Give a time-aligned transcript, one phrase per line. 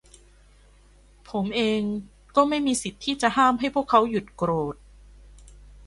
[1.29, 1.81] ผมเอง
[2.35, 4.75] ก็ไม่มีสิทธิ์ที่จะห้ามให้พวกเขาหยุดโกรธ